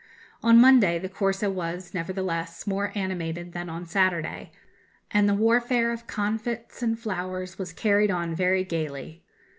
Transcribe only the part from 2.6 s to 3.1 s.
more